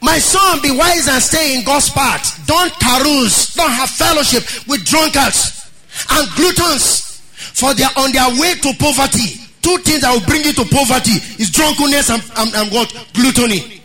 [0.00, 2.46] My son, be wise and stay in God's path.
[2.46, 3.54] Don't carouse.
[3.54, 5.70] Don't have fellowship with drunkards
[6.10, 7.04] and gluttons.
[7.34, 9.42] For they are on their way to poverty.
[9.60, 12.92] Two things that will bring you to poverty is drunkenness and, and, and what?
[13.12, 13.82] Gluttony.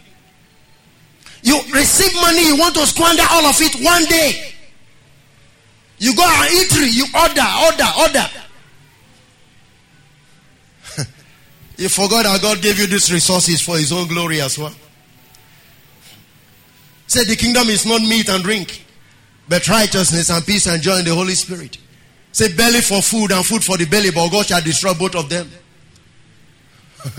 [1.42, 4.54] You receive money, you want to squander all of it one day.
[5.98, 8.28] You go and eatery, you order, order, order.
[11.78, 14.74] you forgot that God gave you these resources for His own glory as well.
[17.14, 18.84] Say the kingdom is not meat and drink,
[19.48, 21.78] but righteousness and peace and joy in the Holy Spirit.
[22.32, 25.30] Say belly for food and food for the belly, but God shall destroy both of
[25.30, 25.48] them.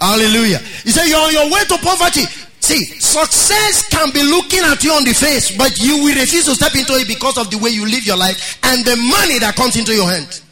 [0.00, 0.58] Hallelujah.
[0.82, 2.22] He said, You're on your way to poverty.
[2.58, 6.54] See, success can be looking at you on the face, but you will refuse to
[6.56, 9.54] step into it because of the way you live your life and the money that
[9.54, 10.42] comes into your hand.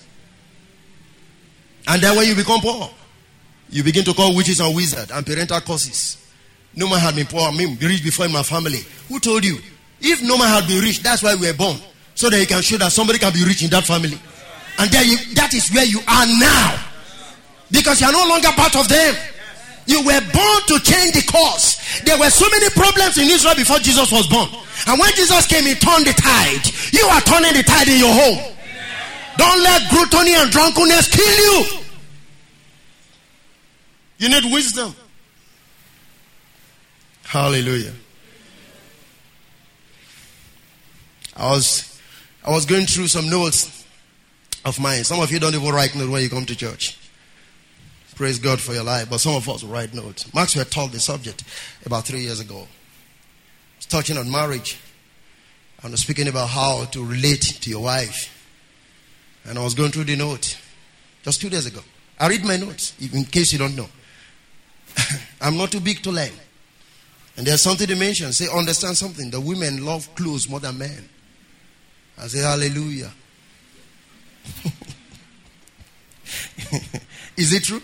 [1.88, 2.88] And then when you become poor,
[3.70, 6.23] you begin to call witches and wizards and parental curses.
[6.76, 8.80] No man had been poor, I mean, rich before in my family.
[9.08, 9.58] Who told you?
[10.00, 11.76] If no man had been rich, that's why we were born.
[12.14, 14.18] So that you can show that somebody can be rich in that family.
[14.78, 16.78] And then you, that is where you are now.
[17.70, 19.14] Because you are no longer part of them.
[19.86, 21.78] You were born to change the course.
[22.02, 24.48] There were so many problems in Israel before Jesus was born.
[24.86, 26.64] And when Jesus came, he turned the tide.
[26.92, 28.54] You are turning the tide in your home.
[29.36, 31.84] Don't let gluttony and drunkenness kill you.
[34.18, 34.94] You need wisdom.
[37.34, 37.92] Hallelujah.
[41.36, 42.00] I was
[42.44, 43.84] I was going through some notes
[44.64, 45.02] of mine.
[45.02, 46.96] Some of you don't even write notes when you come to church.
[48.14, 49.10] Praise God for your life.
[49.10, 50.32] But some of us write notes.
[50.32, 51.42] Maxwell taught the subject
[51.84, 52.68] about three years ago.
[53.78, 54.78] He's touching on marriage.
[55.82, 58.30] I was speaking about how to relate to your wife.
[59.44, 60.56] And I was going through the note
[61.24, 61.80] just two days ago.
[62.16, 63.88] I read my notes, in case you don't know.
[65.40, 66.30] I'm not too big to learn.
[67.36, 68.32] And there's something to mention.
[68.32, 69.30] Say, understand something.
[69.30, 71.08] The women love clothes more than men.
[72.18, 73.10] I say, Hallelujah.
[77.36, 77.82] Is it true?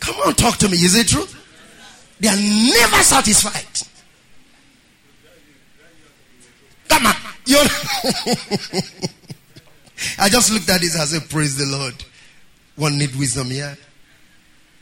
[0.00, 0.76] Come on, talk to me.
[0.76, 1.24] Is it true?
[2.20, 3.88] They are never satisfied.
[6.88, 7.14] Come on.
[7.46, 7.60] You're
[10.18, 11.94] I just looked at this and said, Praise the Lord.
[12.76, 13.78] One need wisdom here.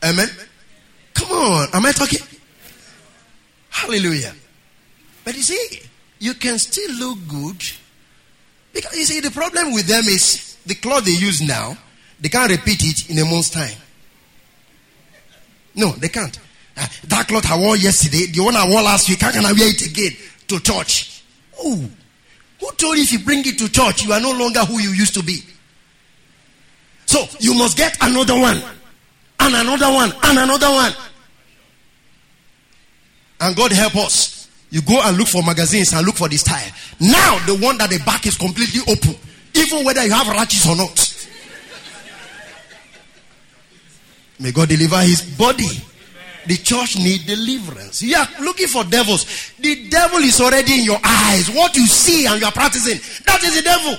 [0.03, 0.27] Amen.
[1.13, 1.67] Come on.
[1.73, 2.19] Am I talking?
[3.73, 4.33] Hallelujah.
[5.25, 5.81] But you see,
[6.19, 7.61] you can still look good.
[8.71, 11.75] Because you see, the problem with them is the cloth they use now,
[12.19, 13.75] they can't repeat it in a month's time.
[15.75, 16.37] No, they can't.
[16.77, 19.51] Uh, that cloth I wore yesterday, the one I wore last week, how can I
[19.51, 20.11] wear it again
[20.47, 21.23] to church?
[21.59, 21.89] Oh,
[22.59, 24.91] who told you if you bring it to church, you are no longer who you
[24.91, 25.39] used to be?
[27.05, 28.61] So you must get another one,
[29.39, 30.93] and another one, and another one.
[33.39, 34.49] And God help us.
[34.69, 36.71] You go and look for magazines and look for this style.
[36.99, 39.15] Now, the one that the back is completely open,
[39.53, 41.27] even whether you have ratchets or not.
[44.39, 45.69] May God deliver his body.
[46.45, 48.01] The church need deliverance.
[48.01, 49.53] You are looking for devils.
[49.59, 51.49] The devil is already in your eyes.
[51.49, 53.95] What you see and you are practicing, that is the devil.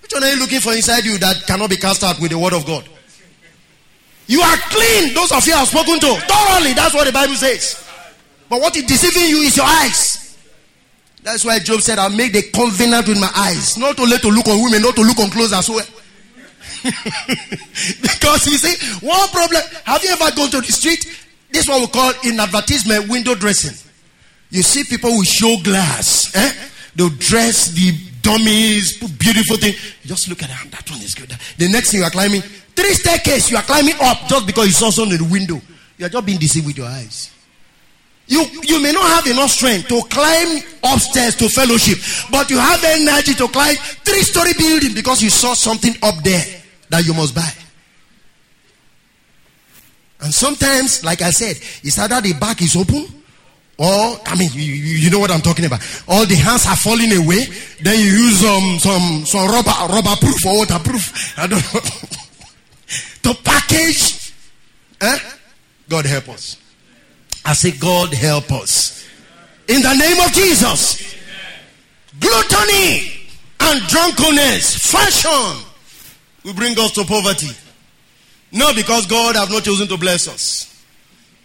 [0.00, 2.38] Which one are you looking for inside you that cannot be cast out with the
[2.38, 2.88] word of God?
[4.28, 5.12] You are clean.
[5.12, 6.72] Those of you I have spoken to thoroughly.
[6.72, 7.85] That's what the Bible says.
[8.48, 10.36] But what is deceiving you is your eyes.
[11.22, 13.76] That's why Job said, I'll make the covenant with my eyes.
[13.76, 15.86] Not only to look on women, not to look on clothes as well.
[16.86, 19.62] because you see, one problem.
[19.84, 21.04] Have you ever gone to the street?
[21.50, 23.74] This one we call in advertisement window dressing.
[24.50, 26.30] You see people with show glass.
[26.36, 26.52] Eh?
[26.94, 27.92] They'll dress the
[28.22, 29.74] dummies, put beautiful thing.
[30.04, 31.30] Just look at it, that one is good.
[31.58, 34.72] The next thing you are climbing, three staircase, you are climbing up just because you
[34.72, 35.60] saw something in the window.
[35.98, 37.35] You are just being deceived with your eyes.
[38.28, 41.98] You, you may not have enough strength to climb upstairs to fellowship,
[42.30, 46.16] but you have the energy to climb three story building because you saw something up
[46.24, 46.44] there
[46.90, 47.48] that you must buy.
[50.20, 53.06] And sometimes, like I said, it's either the back is open
[53.78, 55.80] or, I mean, you, you know what I'm talking about.
[56.08, 57.44] All the hands are falling away.
[57.82, 61.38] Then you use um, some, some rubber, rubber proof or waterproof.
[61.38, 61.80] I don't know.
[63.34, 64.32] to package.
[65.00, 65.18] Eh?
[65.88, 66.56] God help us.
[67.46, 69.06] I say, God help us.
[69.68, 71.14] In the name of Jesus.
[72.18, 73.12] Gluttony
[73.60, 75.64] and drunkenness, fashion
[76.44, 77.50] will bring us to poverty.
[78.52, 80.84] Not because God have not chosen to bless us.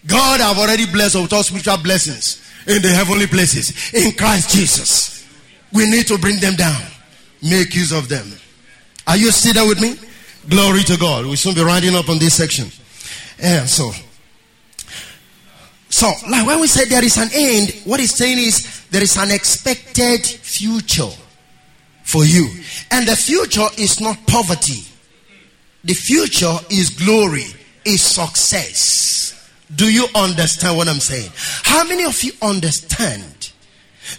[0.07, 4.49] God have already blessed us with all spiritual blessings in the heavenly places in Christ
[4.55, 5.27] Jesus.
[5.73, 6.81] We need to bring them down.
[7.43, 8.31] Make use of them.
[9.07, 9.95] Are you still there with me?
[10.49, 11.25] Glory to God.
[11.25, 12.67] We'll soon be rounding up on this section.
[13.39, 13.91] And so,
[15.91, 19.17] so like when we say there is an end, what it's saying is there is
[19.17, 21.09] an expected future
[22.03, 22.47] for you.
[22.89, 24.83] And the future is not poverty.
[25.83, 27.45] The future is glory,
[27.85, 29.49] is success.
[29.75, 31.31] Do you understand what I'm saying?
[31.63, 33.51] How many of you understand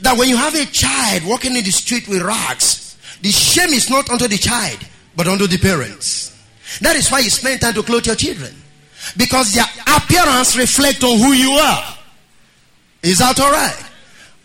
[0.01, 3.91] that when you have a child walking in the street with rags, the shame is
[3.91, 4.79] not unto the child,
[5.17, 6.31] but unto the parents.
[6.81, 8.55] That is why you spend time to clothe your children.
[9.17, 9.65] Because their
[9.97, 11.99] appearance reflects on who you are.
[13.03, 13.91] Is that alright?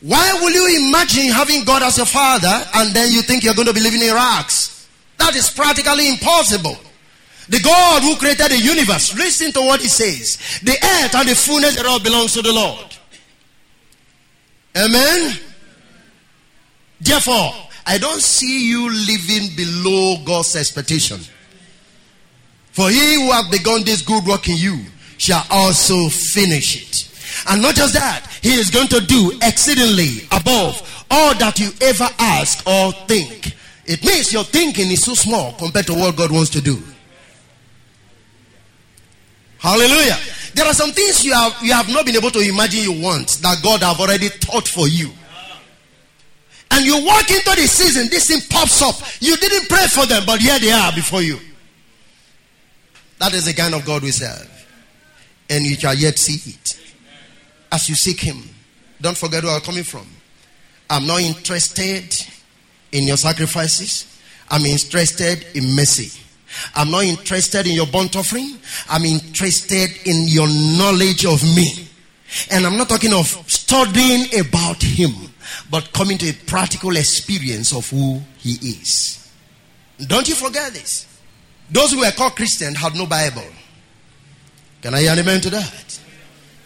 [0.02, 3.68] Why will you imagine having God as a father and then you think you're going
[3.68, 4.88] to be living in rags?
[5.18, 6.78] That is practically impossible.
[7.50, 10.38] The God who created the universe, listen to what he says.
[10.64, 12.86] The earth and the fullness thereof belongs to the Lord.
[14.76, 15.40] Amen.
[17.00, 17.52] Therefore,
[17.86, 21.20] I don't see you living below God's expectation.
[22.78, 24.78] For he who hath begun this good work in you
[25.18, 27.10] shall also finish it.
[27.50, 32.08] And not just that, he is going to do exceedingly above all that you ever
[32.20, 33.56] ask or think.
[33.88, 36.78] It means your thinking is so small compared to what God wants to do.
[39.58, 40.18] Hallelujah.
[40.54, 43.40] There are some things you have, you have not been able to imagine you want
[43.42, 45.10] that God have already thought for you.
[46.70, 48.94] And you walk into the season, this thing pops up.
[49.20, 51.40] You didn't pray for them, but here they are before you.
[53.20, 54.50] That is the kind of God we serve.
[55.50, 56.80] And you shall yet see it.
[57.72, 58.44] As you seek Him,
[59.02, 60.08] don't forget where I'm coming from.
[60.90, 62.16] I'm not interested
[62.92, 66.24] in your sacrifices, I'm interested in mercy.
[66.76, 68.58] I'm not interested in your burnt offering.
[68.90, 71.88] I'm interested in your knowledge of me.
[72.52, 75.12] And I'm not talking of studying about him,
[75.70, 79.32] but coming to a practical experience of who he is.
[80.08, 81.07] Don't you forget this.
[81.70, 83.44] Those who were called Christian had no Bible.
[84.82, 86.00] Can I hear an amen to that?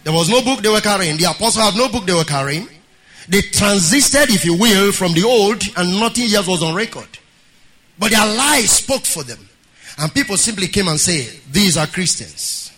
[0.03, 1.17] There was no book they were carrying.
[1.17, 2.67] The apostles had no book they were carrying.
[3.27, 7.07] They transisted, if you will, from the old, and nothing else was on record.
[7.97, 9.47] But their lives spoke for them.
[9.97, 12.71] And people simply came and said, These are Christians.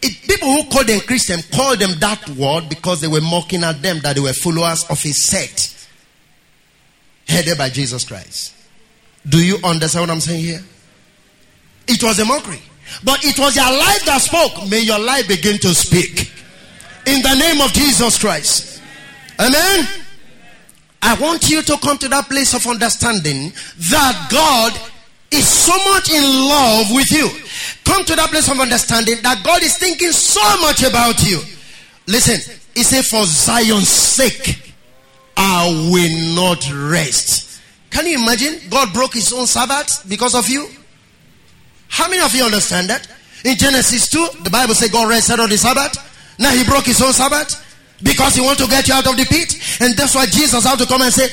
[0.00, 3.82] It, people who called them Christian called them that word because they were mocking at
[3.82, 5.88] them that they were followers of a sect
[7.26, 8.54] headed by Jesus Christ.
[9.28, 10.64] Do you understand what I'm saying here?
[11.88, 12.60] It was a mockery.
[13.02, 14.68] But it was your life that spoke.
[14.68, 16.32] May your life begin to speak.
[17.06, 18.82] In the name of Jesus Christ.
[19.38, 19.86] Amen.
[21.00, 23.52] I want you to come to that place of understanding
[23.90, 24.72] that God
[25.30, 27.28] is so much in love with you.
[27.84, 31.40] Come to that place of understanding that God is thinking so much about you.
[32.06, 34.74] Listen, he said, For Zion's sake,
[35.36, 37.60] I will not rest.
[37.90, 38.58] Can you imagine?
[38.68, 40.68] God broke his own Sabbath because of you.
[41.88, 43.08] How many of you understand that?
[43.44, 45.96] In Genesis 2, the Bible says God rested on the Sabbath.
[46.38, 47.64] Now he broke his own Sabbath
[48.02, 49.54] because he want to get you out of the pit.
[49.80, 51.28] And that's why Jesus had to come and say,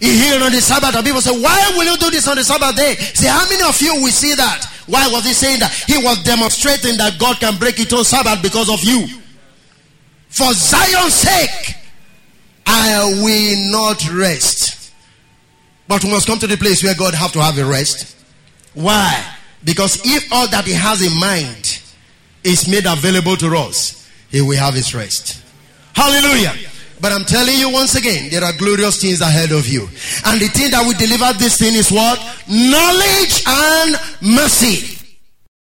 [0.00, 0.94] he healed on the Sabbath.
[0.94, 2.94] And people say, why will you do this on the Sabbath day?
[2.94, 4.64] Say, how many of you will see that?
[4.86, 5.72] Why was he saying that?
[5.72, 9.06] He was demonstrating that God can break it on Sabbath because of you.
[10.28, 11.74] For Zion's sake,
[12.66, 14.92] I will not rest.
[15.88, 18.16] But we must come to the place where God have to have a rest.
[18.74, 19.37] Why?
[19.64, 21.80] Because if all that he has in mind
[22.44, 25.42] is made available to us, he will have his rest.
[25.94, 26.54] Hallelujah.
[27.00, 29.82] But I'm telling you once again, there are glorious things ahead of you.
[30.26, 32.18] And the thing that will deliver this thing is what?
[32.48, 34.97] Knowledge and mercy.